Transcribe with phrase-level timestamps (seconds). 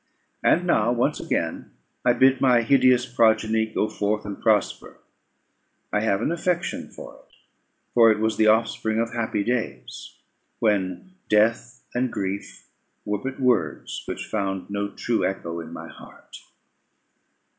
[0.43, 4.97] And now, once again, I bid my hideous progeny go forth and prosper.
[5.93, 7.35] I have an affection for it,
[7.93, 10.15] for it was the offspring of happy days,
[10.57, 12.67] when death and grief
[13.05, 16.35] were but words, which found no true echo in my heart.